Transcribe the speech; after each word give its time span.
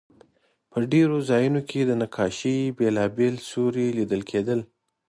په 0.71 0.77
ډېرو 0.91 1.17
ځایونو 1.29 1.61
کې 1.69 1.79
د 1.85 1.91
نقاشۍ 2.01 2.57
بېلابېل 2.77 3.35
سیوري 3.47 3.87
لیدل 3.97 4.21
کېدل. 4.31 4.59